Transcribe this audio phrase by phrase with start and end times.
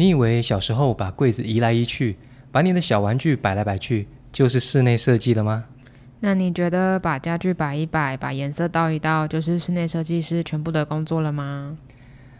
[0.00, 2.16] 你以为小时候把柜子移来移去，
[2.50, 5.64] 把你的小玩具摆来摆去，就是室内设计了吗？
[6.20, 11.76] 那你觉得把家具摆一摆，把颜色倒一倒，就是室内设计师全部的工作了吗？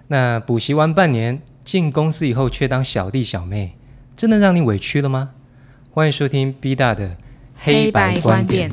[0.09, 3.77] 那补习完半年，进公司以后却当小弟小妹，
[4.17, 5.33] 真的让你委屈了吗？
[5.90, 7.15] 欢迎收听 B 大的
[7.56, 8.72] 黑白观点。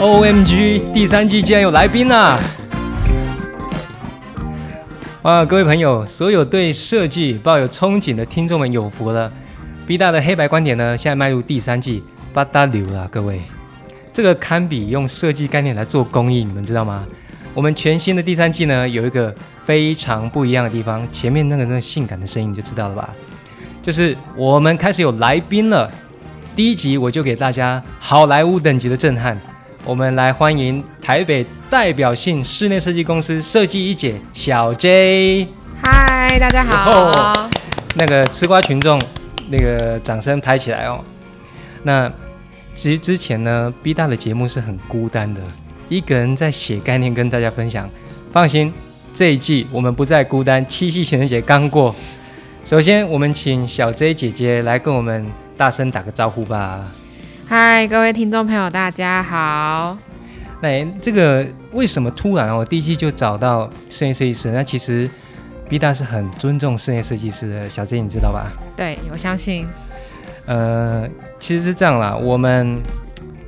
[0.00, 2.40] O M G，第三季竟然有来宾啊！
[5.26, 9.28] 哇，各位朋友，所有对设计抱有憧憬的听众们有福了。
[9.84, 12.00] B 大的黑白观点呢，现在迈入第三季，
[12.32, 13.40] 八大流了，各位，
[14.12, 17.04] 这个堪比用设计概念来做公益，你们知道吗？
[17.54, 19.34] 我们全新的第三季呢，有一个
[19.64, 23.12] 非常不一样的地方，前面那个那个性感的声音你就知道了吧？
[23.82, 25.90] 就是我们开始有来宾了。
[26.54, 29.36] 第一集我就给大家好莱坞等级的震撼，
[29.86, 35.46] 我们来欢迎台北代表性室内设计公司设计一姐小 J。
[35.80, 37.48] 嗨，大家好。
[37.94, 39.00] 那个吃瓜群众。
[39.48, 40.98] 那个掌声拍起来哦。
[41.84, 42.10] 那
[42.74, 45.40] 其实之前呢，B 大的节目是很孤单的，
[45.88, 47.88] 一个人在写概念跟大家分享。
[48.32, 48.74] 放心，
[49.14, 50.66] 这一季我们不再孤单。
[50.66, 51.94] 七夕情人节刚过，
[52.64, 55.24] 首先我们请小 J 姐姐来跟我们
[55.56, 56.84] 大声打个招呼吧。
[57.48, 59.96] 嗨，各位听众朋友，大家好。
[60.60, 64.50] 那这个为什么突然我，第一期就找到室内设计师？
[64.50, 65.08] 那其实。
[65.68, 68.52] B 大是很尊重室内设计师的，小 Z 你知道吧？
[68.76, 69.66] 对，我相信。
[70.44, 71.08] 呃，
[71.40, 72.80] 其实是这样啦，我们，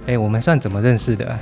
[0.05, 1.39] 哎，我们算怎么认识的？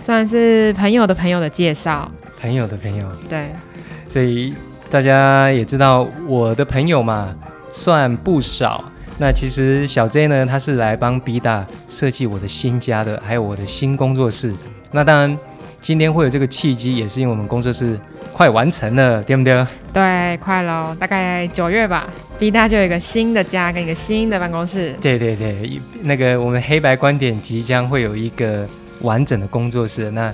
[0.00, 2.10] 算是朋友的朋友的介绍。
[2.40, 3.06] 朋友的朋友。
[3.28, 3.50] 对。
[4.08, 4.54] 所以
[4.90, 7.36] 大家也知道，我的朋友嘛，
[7.70, 8.82] 算不少。
[9.18, 14.54] 那其实小 J 呢，他是来帮 B 大设计我的新家的，还有我的新工作室。
[14.90, 15.38] 那当然。
[15.78, 17.96] 今天会有这个契机，也是因为我们工作室
[18.32, 19.64] 快完成了，对不对？
[19.92, 22.08] 对，快喽，大概九月吧。
[22.40, 24.96] B 大就有一个新的家跟一个新的办公室。
[25.00, 28.66] 对对对，那个我们黑白观点即将会有一个
[29.02, 30.32] 完整的工作室，那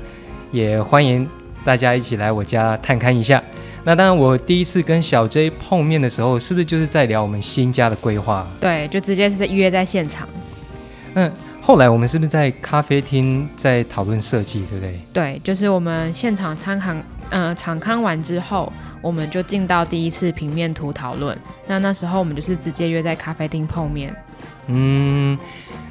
[0.53, 1.29] 也欢迎
[1.67, 3.43] 大家一起来我家探看一下。
[3.85, 8.47] 那当然，我第一次跟小 J 碰面的时候，是不是就是在聊我们新家的规划？
[8.61, 10.29] 对，就直接是在约在现场。
[11.15, 11.33] 嗯。
[11.65, 15.01] 后来我们是不是在咖啡厅在讨论设计，对不对？
[15.13, 16.93] 对，就是我们现场参考，
[17.31, 21.39] 嗯，场刊完之后，我们就进到第一次平面图讨论。
[21.69, 24.13] 那那时候我们就是直接约在咖啡厅碰面。
[24.67, 25.39] 嗯，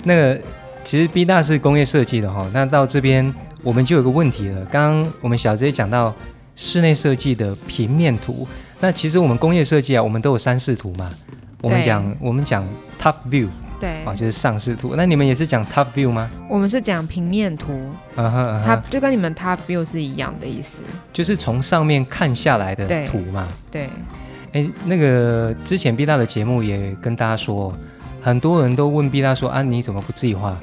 [0.03, 0.37] 那个
[0.83, 4.65] 其实 B 大是工业设计的哈，那到这边我们就有个问题了。
[4.65, 6.13] 刚刚我们小 J 讲到
[6.61, 8.47] 室内设计的平面图，
[8.79, 11.11] 那其实我们工业设计啊，我们都有三视图嘛。
[11.59, 12.63] 我们讲我们讲
[13.01, 13.47] top view。
[13.79, 14.93] 对，哦，就是上视图。
[14.95, 16.29] 那你们也是讲 top view 吗？
[16.47, 23.47] 我们是讲平面图，它就跟你们 top view 是一样的意思，就是从上面看下来的图嘛。
[23.71, 23.89] 对。
[24.51, 27.73] 哎，那个之前毕大的节目也跟大家说，
[28.21, 30.55] 很多人都问毕大说啊，你怎么不自己画？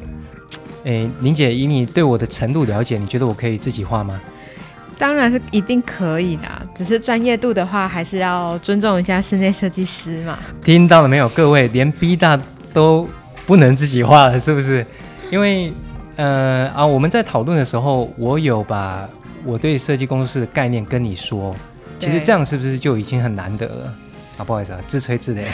[0.84, 4.20] 哎，林姐，以你对我的程度了解，你觉得我可以自己画吗？
[4.98, 6.42] 当然是一定可以的，
[6.74, 10.38] 只是专业度的话，还是要尊重一下室内设计师嘛。
[10.62, 11.68] 听到了没有，各位？
[11.68, 12.38] 连 B 大。
[12.74, 13.08] 都
[13.46, 14.86] 不能自己画了，是不是？
[15.30, 15.72] 因为，
[16.16, 19.08] 呃啊，我们在讨论的时候，我有把
[19.42, 21.52] 我对设计工作室的概念跟你说。
[21.98, 23.94] 其实这样是不是就已经很难得了？
[24.36, 25.44] 啊，不好意思啊，自吹自擂。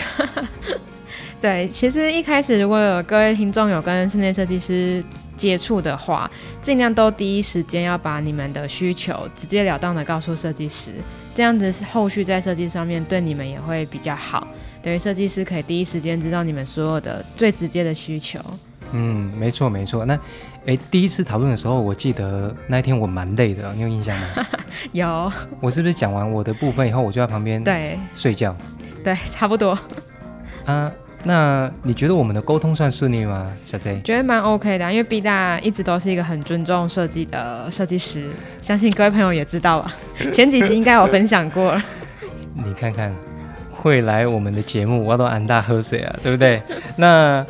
[1.40, 5.02] 对，其实一开始如果有各位听众有跟室内设计师
[5.36, 6.30] 接触的话，
[6.62, 10.94] 尽量都第一时间要把你们的需求直截了当的告诉设计师，
[11.34, 14.46] 这样子是后续在设计上面对你们也会比较好。
[14.82, 18.38] 等于设计师可以第一时间知道你们所有的最直接的需求。
[18.92, 20.04] 嗯，没错没错。
[20.04, 20.16] 那，
[20.66, 24.26] 哎，第一次讨论的时候，我记得那一天我蛮累的，你有印象吗？
[24.92, 25.32] 有。
[25.60, 28.54] 我是不是讲完我的部分以后，我就在旁边对睡觉？
[29.02, 29.76] 对，差不多。
[30.64, 30.92] 啊，
[31.24, 34.00] 那你觉得我们的沟通算顺利吗，小 J？
[34.02, 38.26] 觉得蛮 OK 的，因为 B 大一直都是一个很尊重设计的设计师，
[38.60, 39.94] 相信各位朋友也知道吧？
[40.32, 41.80] 前几集应该有分享过。
[42.54, 43.12] 你看看。
[43.76, 46.62] 会来我们的节目，我都安大喝水啊，对不对？
[46.96, 47.44] 那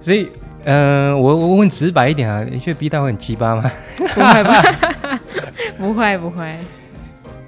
[0.00, 0.28] 所以，
[0.64, 3.70] 嗯，我我问直白一点啊，你觉得 B 大会很鸡巴吗？
[3.96, 5.20] 不会吧？
[5.78, 6.52] 不会不会。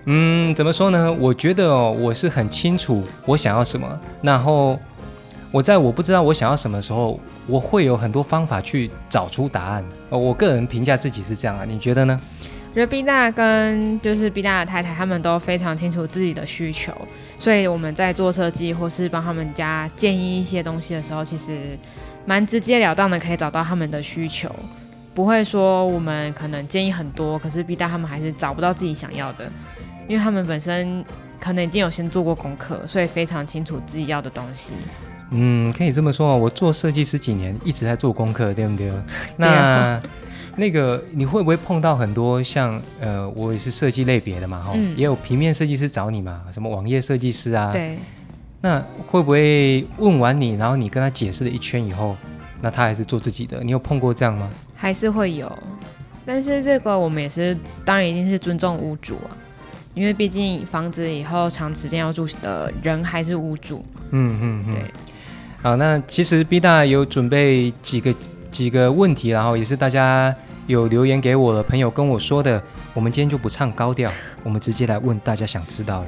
[0.05, 1.13] 嗯，怎么说呢？
[1.13, 4.79] 我觉得哦，我是很清楚我想要什么，然后
[5.53, 9.85] 我在我不知道我想要什么时候，我会有很多方法去找出答案。
[10.09, 12.21] 呃我个人评价自己是这样啊，你觉得呢？
[12.71, 16.93] 我觉得 B 大跟就是 B 大的太太，他们都非常清楚自己的需求，
[17.37, 21.77] 所以我们在做设计或是帮他们家建议一些东西的时候，其实
[22.25, 24.49] 蛮直截了当的，可以找到他们的需求，
[25.13, 29.51] 不会说我们可能建议很多，可是 B 大他们还是找不到自己想要的。
[30.07, 31.05] 因为他们本身
[31.41, 34.75] 可能已经有先做过功课，所以非常清楚自己要的东西。
[35.31, 36.35] 嗯，可以这么说啊。
[36.35, 38.93] 我做设计师几年，一直在做功课，对不对？
[39.37, 40.01] 那
[40.57, 47.97] 那个你会不会碰到很多像呃，我也是设计类别的嘛，哈、嗯也有平面设计师找你嘛，什么网页设计师啊，对，
[48.61, 52.17] 那会不会问完你，然后你跟他解释了一圈以后，
[52.61, 53.63] 那他还是做自己的？
[53.63, 54.51] 你有碰过这样吗？
[54.75, 55.51] 还是会有，
[56.27, 59.31] 但是这个我们也是，当然一定是尊重屋主啊，
[59.95, 63.85] 因为毕竟房子以后长时间要住的人还是屋主。
[64.11, 64.83] 嗯嗯嗯，对。
[65.63, 68.15] 好，那其实 B 大有准备几个
[68.51, 70.35] 几个问题，然后也是大家
[70.67, 72.63] 有留言给我的朋友跟我说的，
[72.95, 74.11] 我们今天就不唱高调，
[74.43, 76.07] 我们直接来问大家想知道的。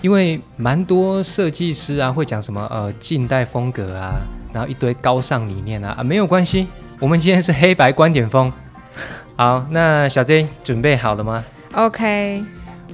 [0.00, 4.14] 因为蛮多设计师啊会讲什么呃近代风格啊，
[4.54, 6.66] 然后一堆高尚理念啊啊没有关系，
[6.98, 8.50] 我们今天是黑白观点风。
[9.36, 11.44] 好，那小 J 准备好了吗
[11.74, 12.42] ？OK，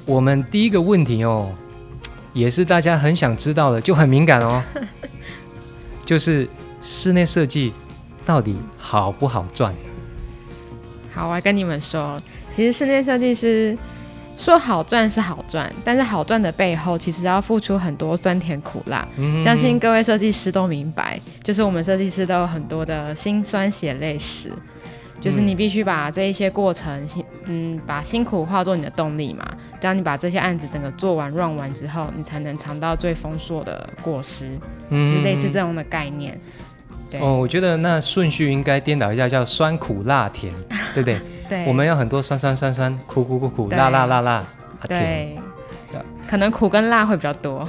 [0.06, 1.52] 我们第一个问题哦，
[2.32, 4.62] 也是大家很想知道的，就很敏感哦，
[6.04, 6.48] 就是
[6.80, 7.72] 室内设计
[8.26, 9.74] 到底好不好赚？
[11.12, 12.20] 好，我来跟你们说，
[12.54, 13.76] 其实室内设计师
[14.36, 19.06] 说好赚是好赚，但是好赚的背后其实要付出很多酸甜苦辣。
[19.16, 24.50] 嗯相信各位设计师都明白，就是我们设计师都有很多的辛酸血泪史，
[25.24, 29.42] 就是你必须把这一些过程，辛嗯，把辛苦化作你的动力嘛。
[29.80, 34.46] 只要你把这些案子整个做完、run 完之后，你才能尝到最丰硕的果实，
[34.90, 36.38] 嗯就是类似这样的概念。
[37.10, 40.52] 对、哦，我觉得那顺序应该颠倒一下，叫酸苦辣甜，
[40.92, 41.18] 对不对？
[41.48, 44.46] 对，我们有很多酸酸酸酸、苦苦苦苦、辣辣辣辣啊
[44.86, 45.00] 甜。
[45.00, 45.36] 对
[46.26, 47.66] 可能苦跟辣会比较多。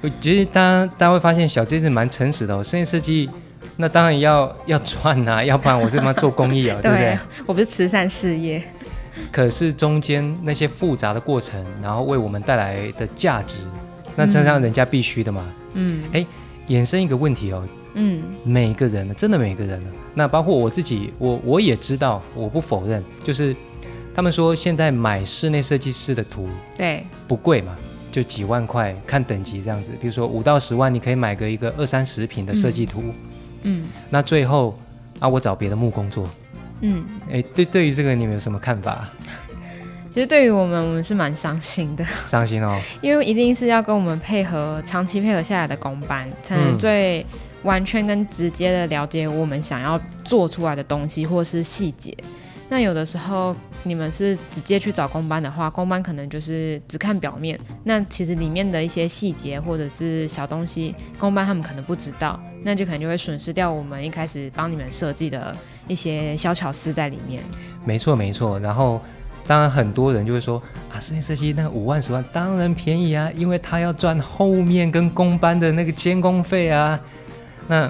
[0.00, 3.28] 我觉得大家大家会发现小 J 是蛮诚实的哦，室内设计
[3.78, 7.18] 那当然要要赚啊，要不然我是他妈做公益啊， 对不对？
[7.46, 8.62] 我不是慈善事业。
[9.30, 13.60] 可是中间那些复杂的过程，然后为我们带来的价值，
[14.16, 15.44] 那这让人家必须的嘛。
[15.74, 16.26] 嗯哎
[16.68, 17.62] 衍生一个问题哦，
[17.94, 23.54] 嗯，每个人呢，真的每个人呢，那包括我自己，我我也知道，我不否认，就是
[24.14, 27.76] 他们说现在买室内设计师的图对，不贵嘛，
[28.10, 29.90] 就几万块，看等级这样子。
[30.00, 33.02] 比如说五到十万，你可以买个一个二三十平的设计图。
[33.02, 33.14] 嗯
[34.10, 34.78] 那最后
[35.18, 36.28] 啊，我找别的木工做。
[36.80, 37.04] 嗯。
[37.30, 39.08] 哎，对，对于这个你们有什么看法？
[40.10, 42.80] 其实对于我们，我们是蛮伤心的，伤心哦。
[43.02, 47.26] 因为一定是要跟我们配合，长期配合下来的工班，才能嗯最
[47.64, 52.16] 完全跟直接的了解我们想要做出来的东西或是细节。
[52.74, 53.54] 那有的时候
[53.84, 65.56] 你们是直接去找公班的话，公班可能就是只看表面，那其实里面的一些细节或者是小东西，公班他们可能不知道，那就可能就会损失掉我们一开始帮你们设计的
[65.86, 67.40] 一些小巧思在里面。
[67.84, 69.00] 没错没错，然后
[69.46, 70.60] 当然很多人就会说
[70.92, 76.98] 啊，室内设计那五万十万当然便宜啊，因为他要赚后面跟工班的那个监工费啊。
[77.68, 77.88] 那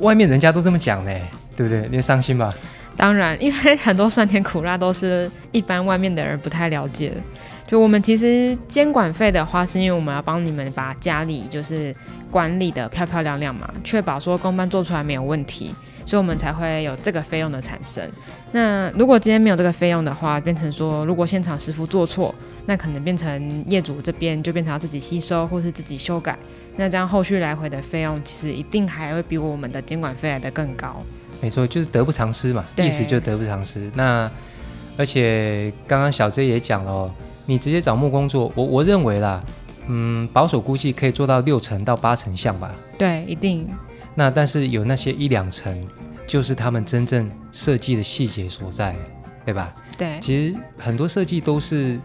[0.00, 1.14] 外面人家都这么讲呢，
[1.56, 1.88] 对不对？
[1.88, 2.52] 你伤心吧？
[2.98, 7.12] 当然，因为很多酸甜苦辣都是一般外面的人不太了解。
[7.64, 11.94] 就我们其实监管费的话，是因为我们要帮你们把家里就是
[12.28, 15.72] 管理的漂漂亮亮嘛，确保说公办做出来没有问题，
[16.04, 18.02] 所以我们才会有这个费用的产生。
[18.50, 22.34] 那如果今天没有这个费用的话，变成说如果现场师傅做错，
[22.66, 26.36] 那可能变成业主这边就变成要自己吸收或是自己修改，
[26.74, 31.00] 那这样后续来回的费用其实一定还会比我们的监管费来的更高。
[31.40, 33.90] 没错，就是得不偿失嘛，对意思就是得不偿失。
[33.94, 34.30] 那
[34.96, 37.14] 而且刚刚小 J 也讲了、哦，
[37.46, 39.42] 你直接找木工做，我我认为啦，
[39.86, 42.74] 嗯，保守估计可以做到六成到八成像吧。
[42.98, 43.68] 对，一定
[44.14, 45.86] 那但是有那些一两成，
[46.26, 48.96] 就是他们真正设计的细节所在，
[49.44, 49.72] 对吧？
[49.96, 50.18] 对。
[50.20, 51.96] 其实很多设计都是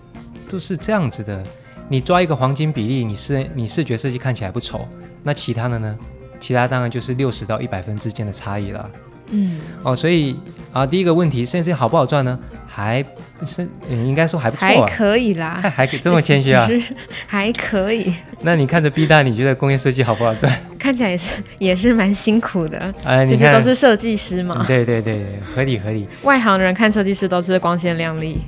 [0.48, 1.44] 都是这样子的，
[1.90, 4.88] 你抓一个黄金比例，你视你视觉设计看起来不丑，
[5.24, 5.98] 那其他的呢？
[6.40, 8.92] 其他当然就是六十到一百分之间的差异了。
[9.34, 10.36] 嗯，哦，所以
[10.72, 12.38] 啊，第一个问题，甚至好不好赚呢？
[12.68, 13.04] 还
[13.46, 16.66] 是嗯，应该说还不错还啊，可以啦，还还可以这么谦虚啊？
[16.68, 16.82] 是
[17.28, 20.52] 还可以，那你看着 B 大，你觉得工业设计好不好赚？
[20.80, 24.56] 看起来也是也是蛮辛苦的，哎，这些都是设计师嘛。
[24.60, 26.08] 嗯，对对对对，合理合理。
[26.24, 28.40] 外行人看设计师都是光鲜亮丽，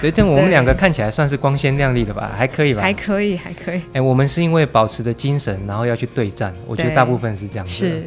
[0.00, 2.80] 对，但我们两个看起来算是光鲜亮丽的吧，还可以吧？
[2.80, 8.02] 还可以，还可以，哎，我们是因为保持着精神，然后要去对战，我觉得大部分是这样子。，是，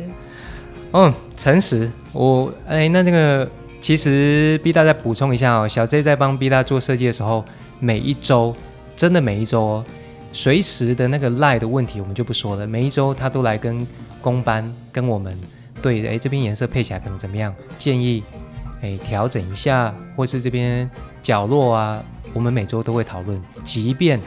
[0.94, 1.90] 嗯，诚实。
[2.14, 7.46] 我哎，那那个其实 B 大再补充一下哦，小 J 在帮 B 大做设计的时候，
[7.80, 8.56] 每一周
[8.96, 9.86] 真的每一周哦，
[10.34, 13.88] 随时的那个赖的问题我们就不说了，每一周他都来跟
[14.22, 15.36] 工班跟我们
[15.82, 18.22] 对，哎，这边颜色配起来可能怎么样，建议
[18.82, 20.90] 哎调整一下，或是这边
[21.24, 24.20] 角落啊我们每周都会讨论，即便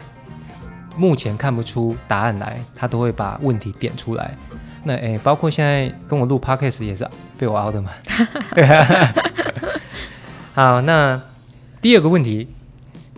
[0.96, 4.34] 目前看不出答案来，他都会把问题点出来。
[4.84, 7.90] 那诶，包括现在跟我录 podcast 也是被我熬的嘛。
[10.54, 11.20] 好，那
[11.80, 12.46] 第二个问题，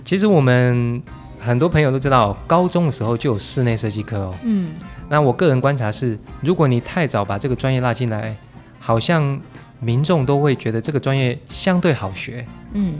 [0.04, 1.02] 其实我们
[1.38, 4.34] 很多朋友都知道，高中的时候就有室内设计课哦。
[4.44, 4.74] 嗯，
[5.08, 8.36] 那我个人观察是，如果你太早把这个专业拉进来，
[8.78, 9.38] 好像
[9.80, 12.46] 民众都会觉得这个专业相对好学。
[12.72, 12.94] 嗯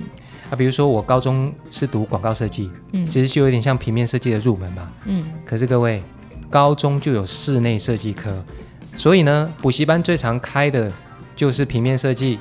[0.51, 4.89] 啊，比如说我高中是读广告设计，嗯其实就有点像平面设计的入门嘛。
[5.05, 6.03] 嗯可是各位，
[6.57, 8.43] 高中就有室内设计科，
[8.97, 10.91] 所以呢，补习班最常开的
[11.35, 12.39] 就是平面设计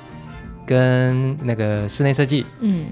[0.65, 2.45] 跟那个室内设计。
[2.62, 2.86] 嗯，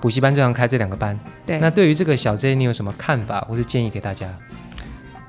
[0.00, 1.16] 补习班最常开这两个班。
[1.46, 1.60] 对。
[1.60, 4.26] 那对于这个小 J，你有什么看法或是建议给大家？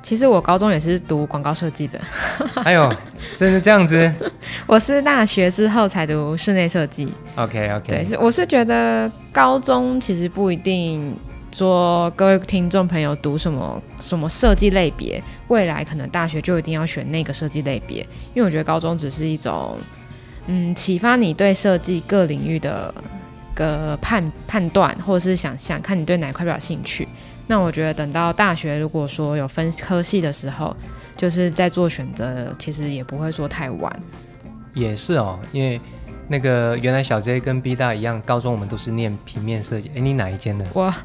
[0.02, 2.02] 其实我高中也是读广告设计的，
[2.66, 2.92] 哎呦，
[3.36, 4.12] 真是这样子
[4.66, 7.08] 我是大学之后才读室内设计。
[7.36, 11.16] OK OK 对我是觉得高中其实不一定
[11.56, 18.02] 说各位听众朋友读什么什么设计类别，未来可能大学就一定要选那个设计类别，
[18.34, 19.78] 因为我觉得高中只是一种
[20.48, 22.94] 嗯启发你对设计各领域的
[23.54, 27.08] 个判判断或者是想象，看你对哪一块比较有兴趣。
[27.48, 30.76] 那我觉得等到大学如果说有分科系的时候，
[31.16, 34.04] 就是在做选择，其实也不会说太晚。
[34.74, 35.80] 也是哦，因为
[36.28, 39.92] 那个原来小 J 跟 B 大一样，高中我们都是念平面设计。
[39.96, 40.66] 哎，你哪一间的？
[40.74, 40.96] 我啊，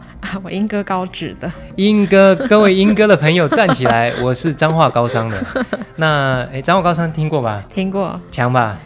[0.42, 5.66] 我英哥高职的，英哥，各位英哥的朋友站起来，我是彰化高商的。
[5.96, 7.62] 那哎，彰化高商听过吧？
[7.74, 8.78] 听过，强吧？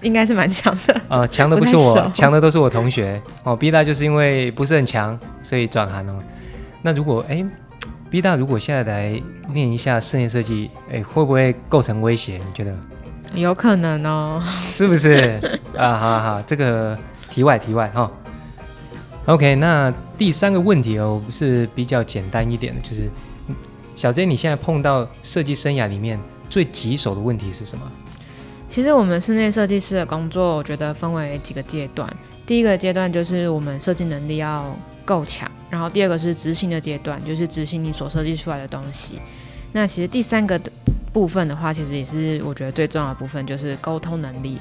[0.00, 1.00] 应该是蛮强的。
[1.08, 3.56] 呃，强的不是我熟，强的都是我同学哦。
[3.56, 6.18] B 大就是因为不是很强，所以转行哦。
[6.82, 7.44] 那如果哎
[8.10, 9.22] ，B 大如果现在来
[9.52, 12.38] 念一下室内设计，哎，会不会构成威胁？
[12.46, 12.74] 你觉得
[13.34, 14.42] 有可能哦。
[14.62, 15.38] 是不是？
[15.76, 16.98] 啊，好好好，这个
[17.30, 18.10] 题外题外哈、
[19.26, 23.10] OK，那第三个问题哦，是比较简单一点的，就是
[23.48, 23.54] 嗯
[23.94, 27.90] 小 J，你现在碰到设计生涯里面最棘手的问题是什么？
[28.68, 32.08] 其实我们室内设计师的工作，我觉得分为几个阶段。
[32.44, 34.64] 第一个阶段就是我们设计能力要
[35.04, 39.20] 够强，然后第二个是执行的阶段，就是执行你所设计出来的东西。
[39.72, 40.70] 那其实第三个的
[41.14, 44.58] 部分的话，其实也是我觉得最重要的部分，就是沟通能力。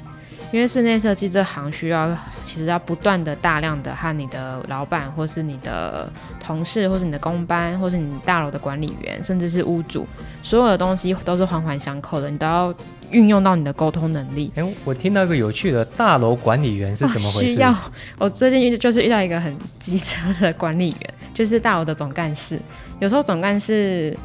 [0.51, 6.07] 因为室内设计这行需要，其实要不断的大量的和你的老板，或是你的
[6.39, 10.05] 同事，或是你的工班，或是你大楼的管理员，甚至是屋主，
[10.43, 12.71] 所有的东西都是环环相扣的，你都要
[13.09, 14.51] 运用到你的沟通能力。
[14.53, 17.53] 哎，我听到一个有趣的大楼管理员是怎么回事？
[17.53, 17.75] 哦需要
[18.19, 22.59] 我最近遇就是遇到一个很机车的管理员，就是大楼的总干事。
[22.99, 24.15] 有时候总干事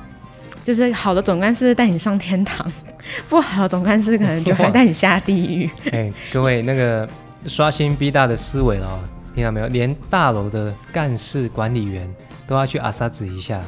[0.69, 2.71] 就是好的总干事带你上天堂，
[3.27, 5.71] 不好的总干事可能就会带你下地狱。
[5.93, 7.09] 哎，各位那个
[7.47, 9.01] 刷新 B 大的思维了哦，
[9.35, 9.67] 听到没有？
[9.69, 12.07] 连大楼的干事管理员
[12.47, 13.63] 都要去阿萨子一下，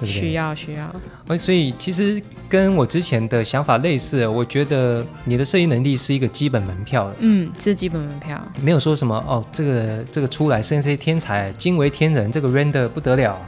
[0.00, 0.12] 不对？
[0.12, 0.92] 需要需要，
[1.28, 8.36] 哦，所以其实跟我之前的想法类似，我觉得你的设计能力是一个基本门票，嗯，是基本门票。
[8.60, 13.38] 没有说什么哦，这个这个出来甚至天才惊为天人，这个 render 不得了，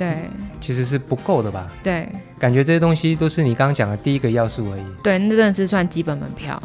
[0.00, 0.30] 对
[0.60, 1.70] 其实是不够的吧？
[1.82, 4.82] 对感觉这些东西都是你刚刚讲的第一个要素而已。
[5.02, 6.60] 对，那真的是算基本门票。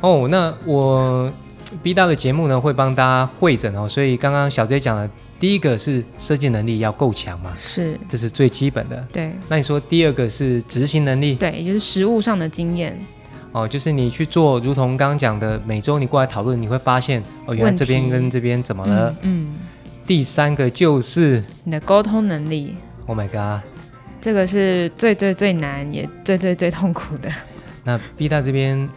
[0.00, 1.32] 哦，那我
[1.82, 9.06] B 大的节目呢会帮大家会诊哦，所以刚刚小 J 讲的第一个是设计能力要够强嘛，是，这是最基本的。
[9.12, 12.98] 对那你说第二个是执行能力对，也就是实物上的经验。
[13.52, 19.10] 哦，就是你去做，如同刚刚讲的，每周你过来讨论，你会发现哦，原来这边跟这边怎么了？
[19.22, 19.54] 嗯，嗯
[20.08, 22.74] 第三个就是你的沟通能力
[23.06, 23.62] ，，Oh my god，
[24.22, 27.30] 这个是最最最难，也最最最痛苦的。
[27.84, 28.88] 那 B 大这边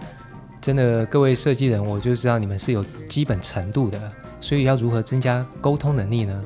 [0.62, 4.00] 真的各位设计人，我就知道你们是有基本程度的，
[4.40, 6.42] 所以要如何增加沟通能力呢？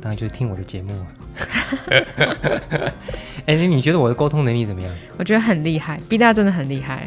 [0.00, 0.94] 当然就是听我的节目。
[3.44, 4.90] 哎、那你觉得我的沟通能力怎么样？
[5.18, 7.06] 我觉得很厉害，B 大真的很厉害。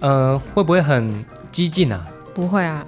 [0.00, 1.22] 呃，会不会很
[1.52, 2.02] 激进啊？
[2.32, 2.86] 不会啊，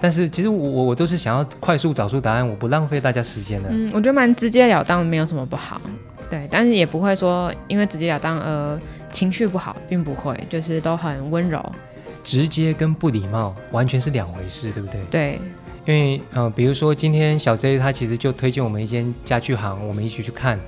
[0.00, 3.68] 但是其实我我我都是想要快速找出答案，我不浪费大家时间的。
[3.70, 5.80] 嗯，我觉得蛮直截了当，没有什么不好。
[6.30, 8.78] 对，但是也不会说因为直截了当而
[9.10, 11.64] 情绪不好，并不会，就是都很温柔。
[12.22, 15.00] 直接跟不礼貌完全是两回事，对不对？
[15.10, 15.40] 对，
[15.86, 20.60] 因为呃，比如说今天小 J 他其实就推荐我们一间家具行，我们一起去看。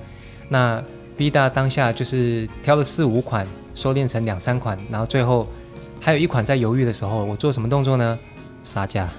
[0.49, 0.83] 那
[1.15, 3.45] B 大当下就是挑了四五款，
[3.75, 5.47] 收敛成两三款，然后最后
[5.99, 8.17] 还有一款在犹豫的时候，我做什么动作呢？
[8.63, 9.09] 杀价。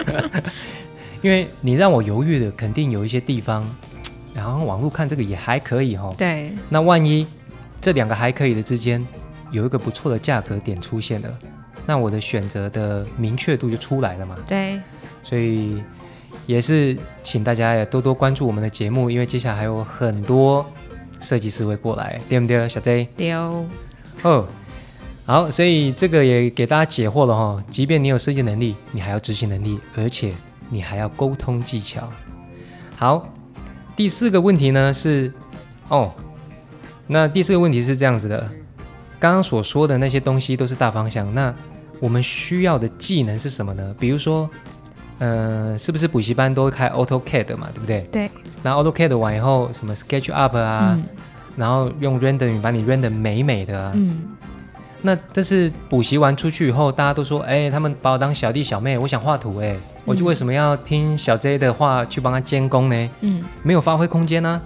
[1.22, 3.64] 因为你让我犹豫的，肯定有一些地方，
[4.34, 7.24] 然后网络看这个也还可以哈、对，那万一
[7.80, 9.06] 这两个还可以的之间
[9.52, 11.38] 有一个不错的价格点出现了，
[11.86, 14.36] 那我的选择的明确度就出来了嘛。
[14.48, 14.80] 对，
[15.22, 15.80] 所以
[16.46, 20.66] 也是请大家也多多关注我们的节目，因为接下来还有很多
[21.20, 23.06] 设计师会过来，对不对，小 Z？
[23.16, 23.64] 丢
[24.22, 24.48] 哦，
[25.24, 27.62] 好，所以这个也给大家解惑了哈。
[27.70, 30.32] 即便你有设计能力，你还要执行能力，而且
[30.68, 32.08] 你还要沟通技巧。
[32.96, 33.32] 好，
[33.94, 35.32] 第四个问题呢是，
[35.88, 36.12] 哦，
[37.06, 38.40] 那第四个问题是这样子的，
[39.20, 41.54] 刚刚所说的那些东西都是大方向，那
[42.00, 43.94] 我们需要的技能是什么呢？
[44.00, 44.50] 比如说，
[45.18, 48.00] 呃，是不是补习班都会开 AutoCAD 嘛，对不对？
[48.10, 48.30] 对。
[48.60, 51.04] 那 AutoCAD 完以后，什么 SketchUp 啊，嗯
[51.54, 53.92] 然后用 Rendering 把你 render 美美的啊。
[53.94, 54.22] 嗯
[55.04, 63.10] 那这是补习完出去以后，大家都说，哎，他们把我当小弟小妹，我想画图，哎，我就为什么要听小 J 的话去帮他监工呢？
[63.20, 64.60] 嗯，没有发挥空间呢、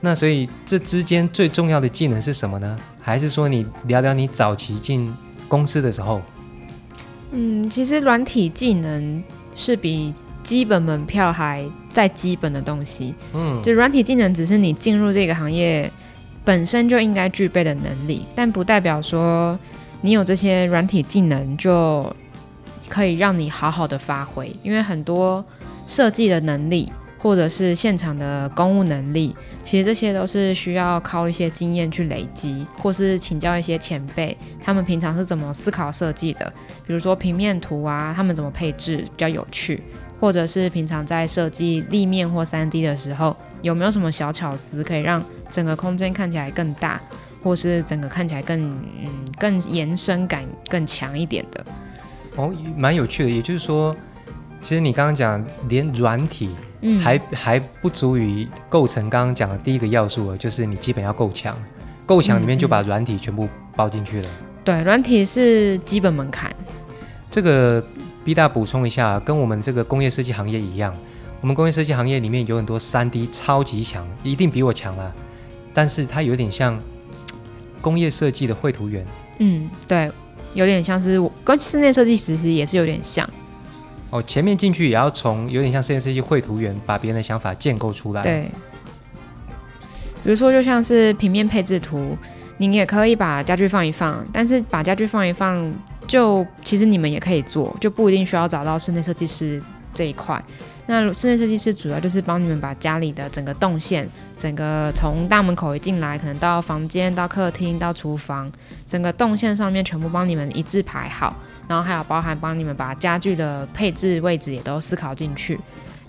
[0.00, 2.78] 那所以这之间最重要的技能是什么呢？
[3.00, 5.12] 还是说你聊聊你早期进
[5.48, 6.22] 公司的时候？
[7.32, 9.22] 嗯，其实软体技能
[9.56, 13.14] 是比基本门票还再基本的东西。
[13.34, 15.90] 嗯，就软体技能只是你进入这个行业
[16.46, 19.58] 本身就应该具备的能力，但不代表说
[20.00, 22.14] 你有这些软体技能就
[22.88, 25.44] 可以让你好好的发挥，因为很多
[25.88, 29.34] 设计的能力或者是现场的公务能力，
[29.64, 36.46] 其实这些都是需要靠一些经验去累积，或是请教一些前辈，他们平常是怎么思考设计的，
[36.86, 39.82] 比如说平面图啊，他们怎么配置比较有趣，
[40.20, 47.00] 或者是平常在设计立面或三 D 的时候，有没有什么小巧思可以让整个空间看起来更大，
[47.42, 51.64] 或是整个看起来更嗯更延伸感更强一点的？
[52.36, 53.30] 哦，蛮有趣的。
[53.30, 53.94] 也就是说，
[54.60, 56.50] 其实你刚刚讲连软体
[56.82, 61.56] 嗯，还、还不足以构成刚刚讲的第一个要素哦，就是你基本要够强，
[62.04, 64.28] 够强里面就把软体全部包进去了。
[64.62, 66.54] 对，软体是基本门槛。
[67.30, 67.82] 这个
[68.24, 70.94] B 大补充一下，跟我们这个工业设计行业一样，
[71.40, 75.12] 我们工业设计行业里面有很多三 D 超级强，一定比我强啦。
[75.76, 76.80] 但是它有点像
[77.82, 79.04] 工业设计的绘图员，
[79.40, 80.10] 嗯，对，
[80.54, 83.28] 有点像是我跟室内设计其实也是有点像。
[84.08, 88.48] 哦，前面进去也要从有点像室内设计绘图员，把别人的想法建构出来。，对，
[90.24, 92.16] 比如说就像是平面配置图，
[92.56, 95.70] 你也可以把家具放一放，但是把家具放一放，
[96.06, 99.62] 就其实你们也可以做，就不一定需要找到室内设计师
[99.96, 100.40] 这一块。
[100.88, 108.52] 那室内设计师主要就是帮你们把家里的整个动线，整个从大门口一进来，可能到房间、到客厅、到厨房，
[108.86, 111.34] 整个动线上面全部帮你们一字排好，
[111.66, 115.58] 然后还有包含帮你们把家具的配置位置也都思考进去。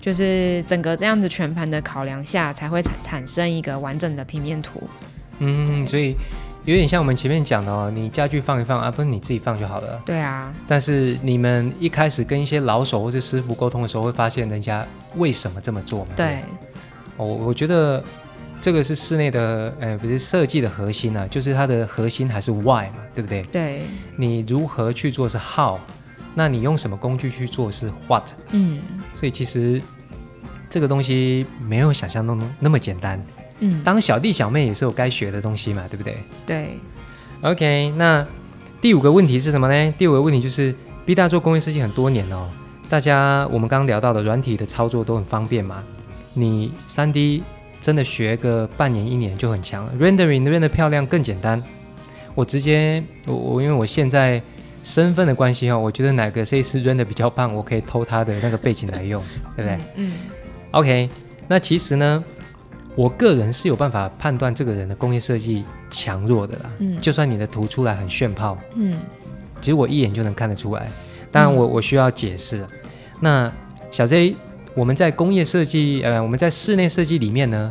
[0.00, 4.88] 就是整个这样子全盘的考量下，才会产产生一个完整的平面图。
[5.40, 6.14] 嗯，所以
[6.64, 9.98] 有点像我们前面讲的哦，你家具放一放啊，不是你自己放就好了。
[10.04, 16.10] 对啊，但是你们一开始跟一些老手或者师傅沟通的时候，会发现人家为什么这么做嘛？
[16.14, 16.40] 对，
[17.16, 18.04] 哦，我觉得
[18.60, 23.42] 这个是室内的，呃，不是设计的核心啊，就是它的核心还是 why 嘛，对不对？
[23.44, 23.82] 对，
[24.16, 25.78] 你如何去做是 how，
[26.34, 28.80] 那你用什么工具去做是 what，嗯
[29.14, 29.80] 所以其实
[30.68, 33.18] 这个东西没有想象中那么简单。
[33.60, 36.16] 嗯，当小弟小妹也是有该学的东西嘛，对不对
[36.46, 36.78] 对
[37.42, 38.26] ，？OK，那
[38.80, 39.94] 第五个问题是什么呢？
[39.98, 42.48] 第五个问题就是 B 大做工业设计很多年哦，
[42.88, 45.82] 大家我们刚刚聊到的软体的操作都很方便嘛，
[46.34, 47.42] 你三 D
[47.80, 51.62] 真的学个半年一年就很强了，rendering render 漂亮更简单。
[52.34, 54.40] 我直接我我因为我现在
[54.84, 59.22] 身份的关系哦，我觉得哪个设计师 render 比较棒，我可以偷他的那个背景来用，
[59.56, 59.78] 对不对？
[59.96, 60.12] 嗯
[60.70, 61.08] ？OK，
[61.48, 62.22] 那其实呢，
[62.98, 66.70] 我个人是有办法判断这个人的工业设计强弱的啦。
[66.80, 68.98] 嗯就算你的图出来很炫炮，嗯
[69.60, 70.90] 其实我一眼就能看得出来。
[71.30, 72.66] 当然我，我需要解释。
[73.20, 73.52] 那
[73.92, 74.34] 小 J，
[74.74, 77.70] 我们在工业设计，呃，我们在室内设计里面呢，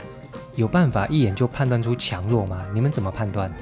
[0.56, 2.66] 有办法一眼就判断出强弱吗？
[2.74, 3.54] 你们怎么判断？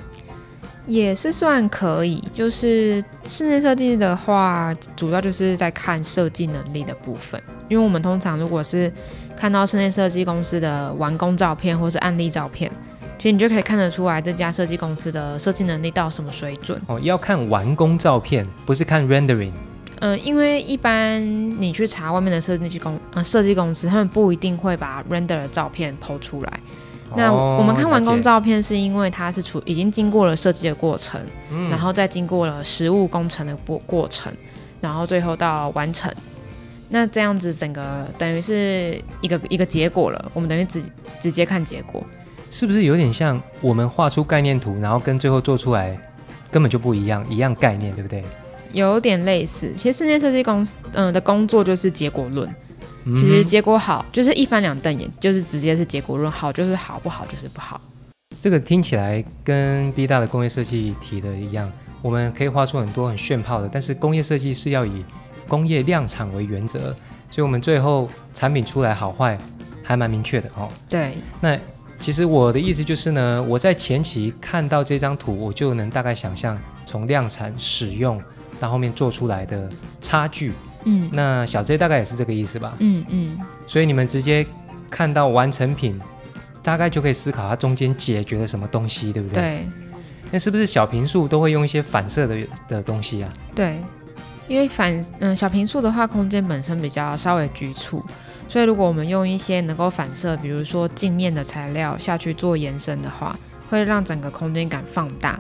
[0.86, 2.24] 也是算可以。
[2.32, 8.92] 就是室内设计的话，主要就是在看设计能力的部分，因为我们通常如果是
[9.38, 12.72] 看到室内设计公司的完工照片或是案例照片，
[13.18, 16.82] 其实你就可以看得出来这家设计公司的设计能力到什么水准。
[16.88, 19.52] 哦，要看完工照片，不是看 rendering。
[20.00, 21.22] 嗯，因为一般
[21.62, 26.60] 你去查外面的设计公呃设计公司，他们不一定会把 render 的照片抛出来。
[27.16, 34.34] 那哦我们看完工照片，是因为它是处已经经过了设计的过程，嗯然后再经过了实物工程的过过程，
[34.82, 36.14] 然后最后到完成。
[36.90, 40.82] 那这样子整个等于是一个一个结果了，我们等于直
[41.20, 42.04] 直接看结果。
[42.52, 45.98] 是不是有点像我们画出概念图，然后跟最后做出来
[46.52, 48.24] 根本就不一样，一样概念，对不对？
[48.72, 52.48] 有点类似，其实室内设计公司嗯、的工作就是结果论，
[53.06, 57.82] 其实结果好就是一翻两瞪眼，就是直接是结果论，好就是好，不好就是不好。
[58.40, 61.72] 这个听起来跟 B 大的工业设计提的一样，
[62.02, 65.04] 我们可以画出很多很炫炮的，但是工业设计是要以
[65.48, 66.96] 工业量产为原则，
[67.30, 69.38] 所以我们最后产品出来好坏
[69.84, 70.70] 还蛮明确的哦。
[70.90, 71.58] 对，那
[71.98, 78.22] 其实我的意思就是呢，我在前期看到这张图，我就能大概想象从量产使用
[78.60, 79.70] 到后面做出来的
[80.02, 80.52] 差距。
[80.88, 82.76] 嗯那小 J 大概也是这个意思吧？
[82.80, 84.46] 嗯嗯，所以你们直接
[84.90, 86.00] 看到完成品，
[86.62, 89.42] 大概就可以思考它中间解决了什么东西，对不对？。
[89.42, 89.68] 对
[90.32, 93.32] 那是不是小平数都会用一些反射的的东西啊？
[93.54, 93.78] 对，
[94.48, 98.04] 因为反嗯、小平数的话，空间本身比较稍微局促，
[98.48, 103.36] 所以如果我们用一些能够反射，比如说镜面的材料下去做延伸的话，
[103.70, 105.40] 会让整个空间感放大。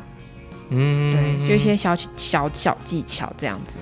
[0.69, 3.77] 嗯，对，就一些小小小技巧这样子。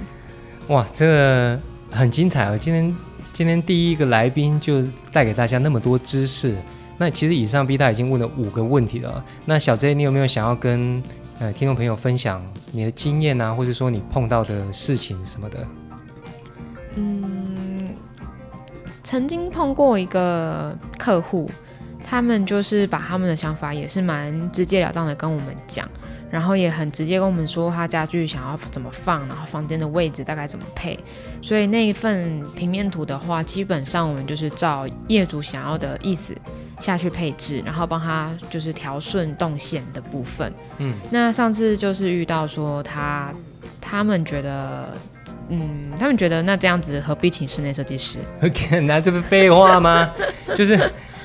[0.68, 1.60] 哇，这个
[1.90, 2.58] 很精彩哦！
[2.58, 2.96] 今天
[3.32, 6.56] 今天第一个来宾就带给大家那么多知识。
[6.98, 9.24] 那其实以上 B 大已经问了五个问题了。
[9.46, 11.02] 那小 J，你有没有想要跟
[11.39, 12.41] 呃听众朋友分享
[12.72, 15.65] 你的经验啊，或者说你碰到的事情什么的？
[16.96, 17.89] 嗯，
[19.04, 21.50] 曾经碰过一个客户，
[22.06, 25.89] 他们就是把他们的想法也是蛮直截了当的跟我们讲，
[26.30, 30.98] 然后也很直接跟我们说他家具想要怎么放，然后房间的位置大概怎么配。
[31.41, 36.38] 所以那一份平面图的话，基本上我们就是照业主想要的意思
[36.84, 40.54] 下去配置，然后帮他就是调顺动线的部分。
[40.80, 43.32] 嗯，那上次就是遇到说他
[43.80, 44.89] 他们觉得。
[45.48, 48.19] 嗯，他们觉得那这样子何必请室内设计师？
[48.84, 50.12] 那这不废话吗？
[50.54, 50.78] 就是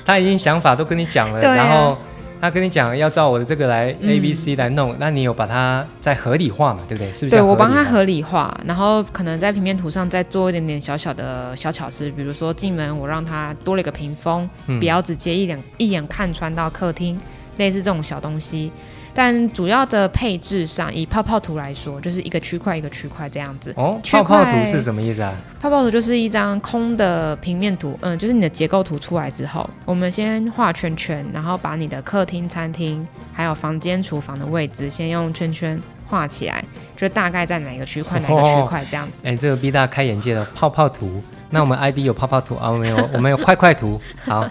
[0.05, 1.97] 他已经想法都跟你讲了，啊然后
[2.39, 6.79] 他跟你讲要照我的这个来嗯 A B C 来弄，那你有把它再合理化嘛？
[6.87, 7.11] 对不对？
[7.13, 7.31] 是不是？
[7.31, 7.79] 对我帮他。
[7.89, 17.19] 合理化，然后可能在平面图上再做一点点小小的小巧思，比如说进门我让他多了一个屏风，嗯不要直接一眼一眼看穿到客厅，
[17.57, 18.71] 类似这种小东西。
[19.13, 23.73] 但主要的配置上，以泡泡图来说，就是一个区块一个区块这样子。
[23.75, 25.33] 哦，区泡泡图是什么意思啊？
[25.59, 36.63] 泡泡图就是一张空的平面图，嗯，就是你的结构图出来之后，我们先画圈圈，然后把你的客厅、餐厅还有房间、厨房的位置先用圈圈画起来，
[36.95, 39.23] 就大概在哪个区块、哪个区块这样子。
[39.25, 41.21] 哎，这个逼大开眼界了，泡泡图。
[41.49, 43.99] 那我们 ID 有泡泡图啊，我们有我们有块块图。
[44.25, 44.49] 好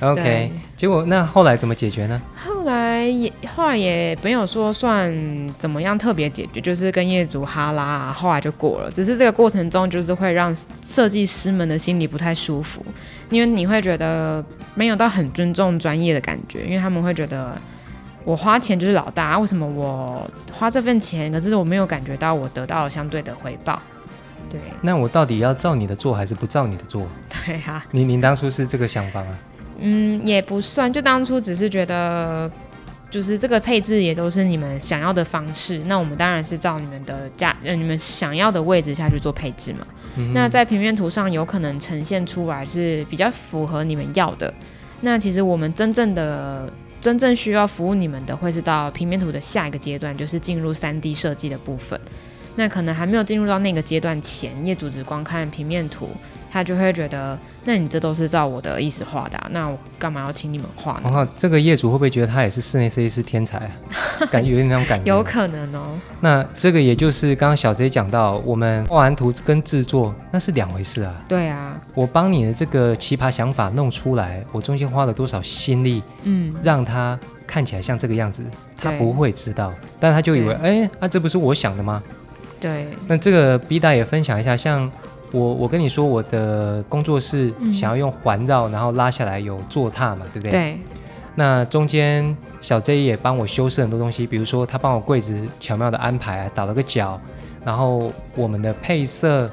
[0.00, 0.52] ，OK 对。
[0.84, 2.20] 结果那后来怎么解决呢？
[2.36, 5.10] 后来也后来也没有说算
[5.56, 8.90] 怎么样特别解决，就是跟业主哈拉、啊，后来就过了。
[8.90, 12.84] 只是这个过程中，就是会让设计师们的心里不太舒服，
[13.30, 14.44] 因为你会觉得
[14.74, 17.56] 没有到很尊重专业的感觉，因为他们会觉得
[18.22, 23.80] 我花钱就是老大，为什么我花这份钱，可是我没有感觉到我得到相对的回报？
[24.50, 27.06] 对那我到底要照你的做还是不照你的做？
[27.30, 29.38] 对啊，您您当初是这个想法吗？
[29.78, 32.50] 嗯，也不算，就当初只是觉得，
[33.10, 39.86] 就是这个配置也都是你们想要的方式，那我们当然是照你们的价，呃，你们想要的位置下去做配置嘛。
[40.16, 44.52] 嗯那在平面图上有可能呈现出来是比较符合你们要的。
[45.00, 52.00] 那其实我们真正的真正需要服务你们的，会是到平面图的下一个阶段，就是进入三 D 设计的部分。
[52.56, 56.08] 那可能还没有进入到那个阶段前，业主只光看平面图，
[56.54, 61.00] 他就会觉得，那你这都是照我的意思画的啊、那我干嘛要请你们画呢？
[61.02, 63.70] 然后这个业主会不会觉得他也是室内设计师天才啊？
[64.30, 65.08] 感觉有点那种感觉。
[65.08, 65.98] 有可能哦。
[66.20, 71.12] 那这个也就是刚刚小 J 讲到，我们画完图跟制作那是两回事啊。
[71.26, 78.44] 对啊，我帮你的这个奇葩想法弄出来，我中间花了多少心力，嗯，让他看起来像这个样子，
[78.80, 82.00] 他不会知道，但他就以为，哎，啊，这不是我想的吗？
[82.60, 84.90] 对，那这个 B 大也分享一下，像
[85.34, 90.50] 我我跟你说，我的工作室嗯想要用环绕，然后拉下来有坐踏嘛，对不对？。
[90.50, 90.78] 对，
[91.34, 97.20] 那中间小 J 也帮我修饰很多东西，比如说他帮我柜子巧妙的安排，倒了个角，
[97.64, 99.50] 然后我们的配色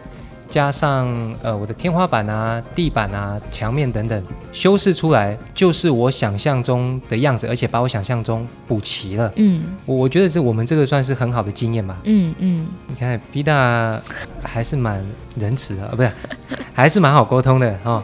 [0.52, 1.08] 加上
[1.42, 9.32] 呃我的天花板啊、地板啊、墙面等等修饰出来，就是我想象中的样子，而且把我想象中补齐了。
[9.38, 11.98] 嗯我我觉得这我们这个算是很好的经验吧。
[12.04, 14.00] 嗯嗯，你看 B 大
[14.44, 15.02] 还是蛮
[15.38, 16.12] 仁慈的，啊，不是，
[16.76, 18.04] 还是蛮好沟通的哦。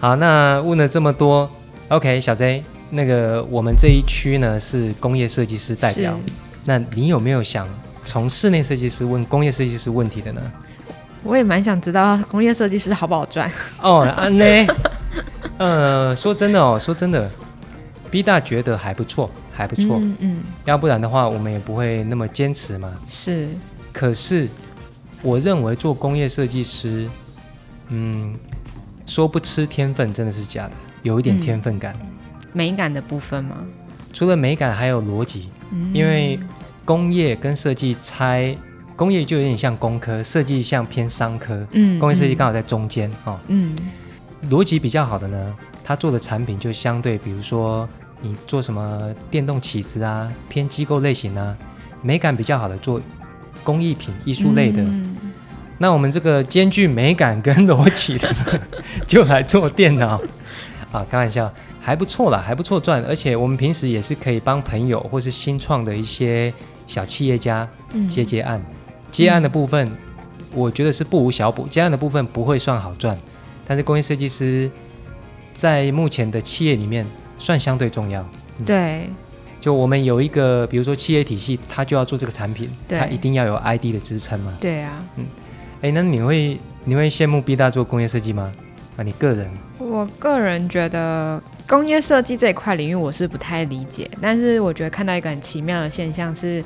[0.00, 1.48] 好，那问了这么多
[1.86, 6.18] ，OK，小 J，那个我们这一区呢是工业设计师代表，
[6.64, 7.68] 那你有没有想
[8.04, 10.42] 从室内设计师问工业设计师问题的呢？
[11.24, 13.50] 我也蛮想知道工业设计师好不好赚。
[13.80, 14.44] 哦，安呢？
[15.58, 17.30] 呃，说真的哦，说真的
[18.10, 22.92] ，B 大觉得还不错，还不错，嗯嗯，要不然的话我们也不会那么坚持嘛。
[23.08, 23.48] 是，
[23.92, 24.48] 可是，
[25.22, 27.08] 我认为做工业设计师，
[27.88, 28.34] 嗯，
[29.06, 31.96] 说不吃天分真的是假的，有一点嗯天分感。
[32.52, 33.56] 美感的部分吗？
[34.12, 36.38] 除了美感，还有逻辑，嗯因为
[36.84, 38.56] 工业跟设计拆，
[38.96, 43.38] 工业就有点像工科，设计像偏商科，嗯工业设计嗯刚好在中间哦。
[43.48, 43.76] 嗯
[44.50, 47.88] 逻辑比较好的呢，他做的产品就相对，比如说
[48.20, 51.56] 你做什么电动起子啊，偏机构类型啊，
[52.02, 53.00] 美感比较好的做
[53.62, 54.82] 工艺品、艺术类的。
[54.82, 55.16] 嗯
[55.76, 58.32] 那我们这个兼具美感跟逻辑的，
[59.08, 60.20] 就来做电脑
[60.92, 63.02] 啊，开玩笑，还不错啦，还不错赚。
[63.02, 66.54] 而且我们平时也是可以帮朋友或是新创的一些
[66.86, 68.62] 小企业家嗯接接案，
[69.14, 69.88] 接案的部分，
[70.52, 71.68] 我觉得是不无小补。
[71.68, 73.16] 接案的部分不会算好赚，
[73.64, 74.68] 但是工业设计师
[75.52, 77.06] 在目前的企业里面
[77.38, 78.28] 算相对重要。
[78.66, 79.08] 对
[79.60, 84.52] 就我们有一个，比如说企业体系，它就要做这个产品，对它一定要有 ID 的支撑嘛。
[84.60, 85.24] 对啊，嗯
[85.82, 88.52] 哎，那你会你会羡慕 B 大做工业设计吗？
[88.96, 89.48] 啊，你个人
[89.78, 96.64] 我个人觉得工业设计这一块领域我是不太理解，但是我觉得看到一个很奇妙的现象是。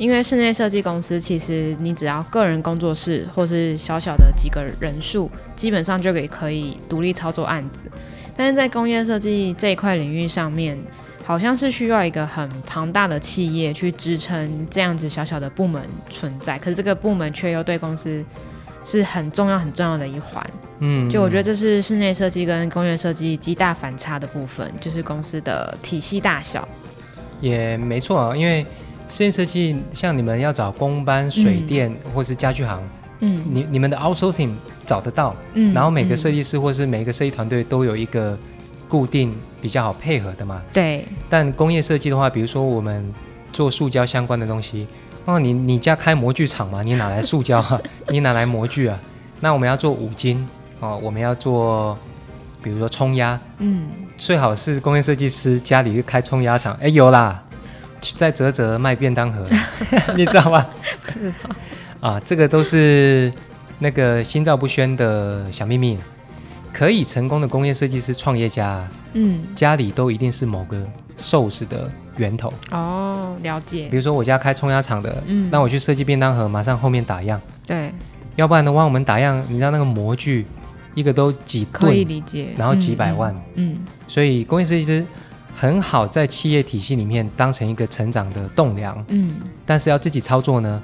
[0.00, 7.84] 因为室内设计公司，其实你只要个人工作室或是小小的几个人数，基本上就可以可以独立操作案子。
[8.34, 10.82] 但是在工业设计这一块领域上面，
[11.22, 18.24] 好像是需要一个很庞大的企业去支撑这样子小小的部门存在，可是这个部门却又对公司
[18.82, 20.42] 是很重要很重要的一环。
[20.78, 26.66] 嗯，就我觉得这是室内设计跟工业设计极大反差的部分，就是公司的体系大小。
[27.42, 28.64] 也没错啊，因为
[29.10, 32.80] 室内设计像你们要找工班、水嗯电、或是家具行，
[33.18, 34.52] 嗯你你们的 outsourcing
[34.86, 38.38] 找得到，嗯然后每个设计、计师或是每个设计团队都有一个
[38.88, 40.62] 固定比较好配合的嘛。
[40.72, 43.12] 对但工业设计的话，比如说我们
[43.52, 44.86] 做塑胶相关的东西，
[45.24, 47.80] 哦，你你家开模具厂嘛，你哪来塑胶啊？
[48.08, 48.98] 你哪来模具啊？
[49.40, 51.98] 那我们要做五金哦，我们要做，
[52.62, 57.49] 比如说冲压，嗯最好是工业设计师家里开冲压厂，哎，有啦，去
[58.16, 59.46] 在泽泽卖便当盒，
[60.16, 60.66] 你知道吗？
[62.00, 63.32] 啊，这个都是
[63.78, 65.98] 那个心照不宣的小秘密。
[66.72, 70.80] 可以成功的工业设计师、创业家，嗯家里都一定是某个
[71.18, 72.50] source 的源头。
[72.70, 77.38] 哦，了解比，如说我家开冲压厂的，嗯那我去设计便当盒，马上后面打样。
[77.66, 77.92] 对，
[78.36, 80.46] 要不然的话，我们打样，你知道那个模具
[80.94, 82.50] 一个都几可以，理解。
[82.56, 85.04] 然后几百万，嗯，所以工业设计师
[85.54, 89.34] 很好在企业体系里面当成一个成长的栋梁，嗯
[89.66, 90.80] 但是要自己操作呢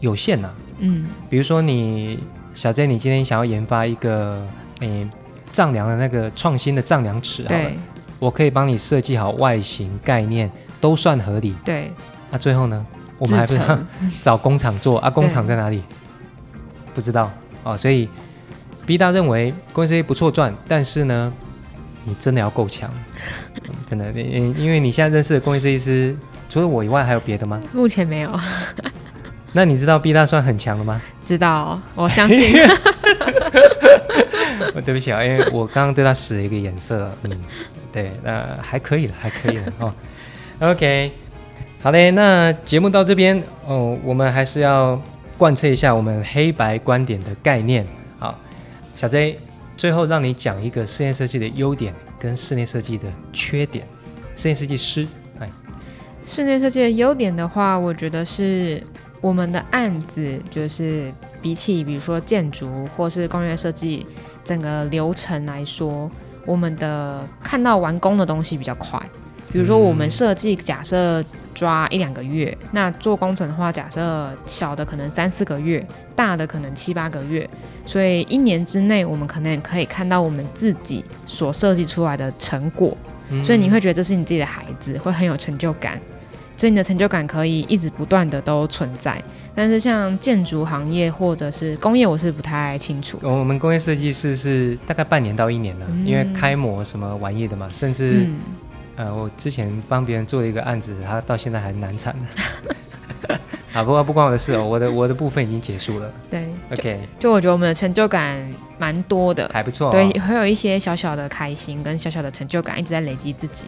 [0.00, 2.18] 有限呐、嗯比如说你
[2.54, 4.46] 小 J，你今天想要研发一个
[4.80, 5.08] 诶
[5.52, 7.78] 丈量的那个创新的丈量尺，嗯，好了对，
[8.18, 11.54] 我可以帮你设计好外形概念，都算合理。
[11.64, 11.92] 对，
[12.30, 12.84] 那、最后呢，
[13.18, 13.78] 我们还是要
[14.22, 15.10] 找工厂做啊？
[15.10, 15.82] 工厂在哪里？
[16.94, 17.30] 不知道
[17.62, 17.76] 哦。
[17.76, 18.08] 所以
[18.86, 21.32] B 大认为公司不错赚，但是呢，
[22.06, 22.88] 你真的要够强，
[23.64, 24.10] 嗯真的。
[24.12, 26.16] 你因为你现在认识的工业设计师，
[26.48, 27.60] 除了我以外，还有别的吗？
[27.72, 28.30] 目前没有
[29.52, 31.02] 那你知道 B 大算很强了吗？
[31.24, 32.54] 知道，我相信。
[34.74, 37.30] 我 对不起啊，因为我刚刚对他使了一个眼色，嗯，
[37.92, 39.92] 对，那还可以了，还可以了哦。
[40.60, 41.10] OK，
[41.82, 45.00] 好嘞，那节目到这边哦，我们还是要
[45.38, 47.86] 贯彻一下我们黑白观点的概念。
[48.18, 48.38] 好，
[48.94, 49.38] 小 J，
[49.76, 53.86] 最后让你讲一个室内设计的优点跟室内设计的缺点。
[54.34, 55.06] 室内设计师，
[55.38, 55.48] 哎，
[56.24, 58.82] 室内设计的优点的话，我觉得是
[59.20, 64.06] 我们的案子，就是比起比如说建筑或是工业设计
[64.44, 66.10] 整个流程来说，
[66.44, 69.00] 我们的看到完工的东西比较快。
[69.52, 71.24] 比如说我们嗯设计假设
[71.56, 77.48] 抓一两个月，那做工程的话，假设小的可能三四个月，大的可能七八个月，
[77.86, 82.94] 所以一年之内我们可能也可以看到我们自己所设计出来的成果。
[83.30, 85.98] 嗯所以你会觉得这是你自己的孩子，会很有成就感，
[86.56, 89.20] 所以你的成就感可以一直不断的都存在。
[89.52, 93.18] 但是像建筑行业或者是工业，我是不太清楚。
[93.22, 98.36] 我们工业设计师是大概半年到一年的，嗯因为开模什么玩意的嘛，甚至、嗯，
[98.96, 102.26] 呃，我之前帮别人做了一个案子，他到现在还难产呢。
[103.72, 106.10] 啊，不过不关我的事哦，我的我的部分已经结束了。
[106.30, 108.42] 对，OK，就我觉得我们的成就感
[108.78, 109.50] 蛮多的。
[109.52, 109.90] 还不错、哦。
[109.90, 113.66] 对，，会有一些小小的开心跟小小的成就感一直在累积自己。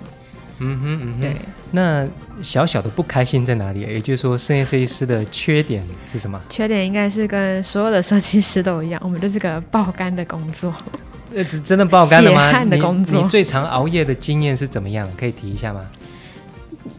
[0.61, 1.21] 嗯哼嗯哼。
[1.21, 1.37] 对，
[1.73, 2.09] 那
[2.41, 3.81] 小小的不开心在哪里？
[3.81, 6.41] 也就是说，室内设计师的缺点是什么？
[6.49, 10.73] 缺点应该是跟所有的设计师都一样，我们就是个爆肝的工作。
[11.35, 12.51] 呃，真真的爆肝了吗？
[12.51, 15.09] 血汗的工作你你最常熬夜的经验是怎么样？
[15.17, 15.87] 可以提一下吗？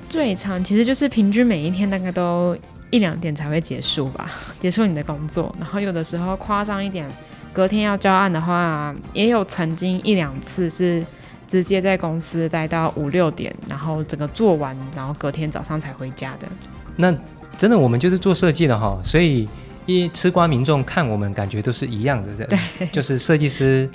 [0.08, 2.58] 最长其实就是平均每一天大概都
[2.90, 5.56] 一两点才会结束吧， 结束你的工作。
[5.60, 7.08] 然后有的时候夸张一点，
[7.54, 11.04] 隔天要交案的话，也有曾经一两次是
[11.48, 16.48] 直接在公司待到五六点，然后整个做完，然后隔天早上才回家的。
[16.96, 17.16] 那
[17.58, 19.48] 真的我们就是做设计的哈，所以
[19.86, 23.90] 一吃瓜民众看我们感觉都是一样的，对，就是设计师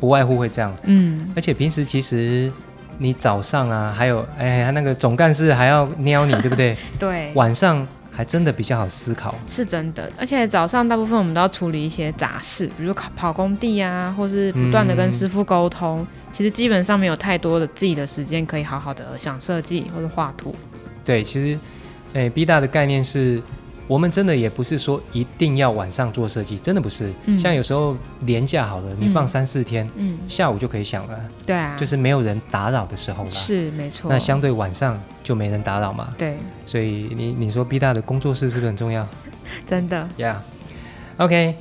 [0.00, 2.50] 不外乎会这样，嗯，而且平时其实
[2.98, 6.74] 你早上啊，还有哎，他那个总干事还要撩你，对不对？
[6.98, 10.10] 对，晚上还真的比较好思考，是真的。
[10.18, 16.06] 而且早上大部分我们都要处理一些杂事，比如跑跑工地啊，或是不断的跟师傅沟通。
[16.32, 20.54] 其实基本上没有太多的自己的时间可以好好的想设计或者画图。
[21.04, 21.58] 对，其实，
[22.14, 23.42] 哎，B 大的概念是。
[23.90, 27.12] 我们真的也不是说一定要晚上做设计，真的不是。
[27.36, 31.20] 像有时候年假好了，你放三四天，嗯，下午就可以想了。
[31.44, 33.30] 对啊，就是没有人打扰的时候了。
[33.30, 34.08] 是没错。
[34.08, 36.14] 那相对晚上就没人打扰嘛。
[36.16, 36.38] 对。
[36.64, 39.04] 所以你你说 B 大的工作室是不是很重要？
[39.66, 40.08] 真的。
[40.16, 40.36] Yeah。
[41.16, 41.56] OK。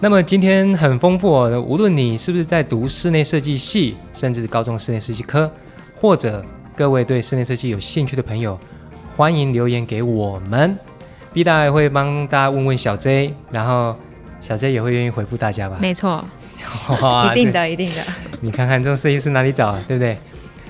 [0.00, 5.52] 那么今天很丰富哦，无论你是不是在读室内设计系，甚至高中室内设计科，
[5.94, 6.42] 或者
[6.74, 8.58] 各位对室内设计有兴趣的朋友，
[9.14, 10.74] 欢迎留言给我们。
[11.36, 13.94] B 大也会帮大家问问小 J，然后
[14.40, 15.76] 小 J 也会愿意回复大家吧？
[15.78, 16.24] 没错，
[17.30, 18.00] 一定的，一定的。
[18.40, 20.16] 你看看这种设计师哪里找，啊对不对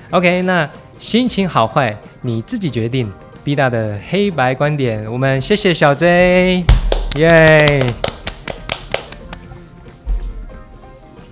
[0.09, 3.09] ？OK，那心情好坏你自己决定。
[3.45, 6.65] B 大的黑白观点，我们谢谢小 J，
[7.15, 7.79] 耶！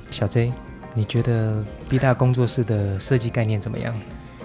[0.10, 0.50] 小 J，
[0.94, 3.94] 你觉得 B 大工作室的设计概念怎么样？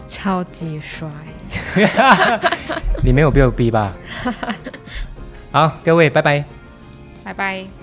[0.09, 1.09] 超级帅。
[3.03, 3.95] 你没有被我逼吧？
[5.53, 6.45] 好，各位，拜拜，
[7.25, 7.80] 拜拜。